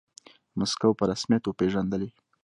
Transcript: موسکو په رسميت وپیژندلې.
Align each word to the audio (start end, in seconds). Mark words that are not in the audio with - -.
موسکو 0.57 0.89
په 0.99 1.03
رسميت 1.11 1.43
وپیژندلې. 1.45 2.09